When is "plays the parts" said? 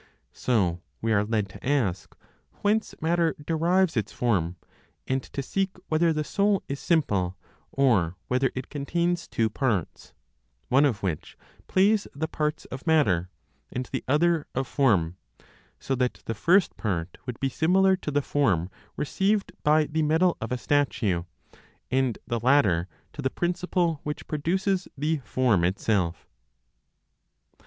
11.67-12.65